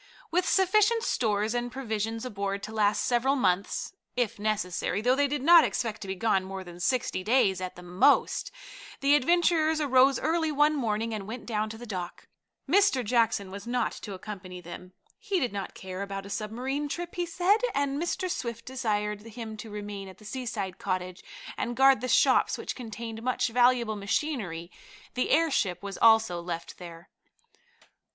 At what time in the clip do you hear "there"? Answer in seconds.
26.79-27.09